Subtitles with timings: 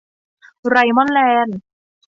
[0.69, 1.57] ไรมอน แลนด์